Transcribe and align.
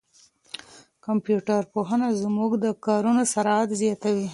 کمپيوټر 1.05 1.61
پوهنه 1.73 2.07
زموږ 2.23 2.51
د 2.63 2.65
کارونو 2.85 3.21
سرعت 3.33 3.69
زیاتوي. 3.81 4.27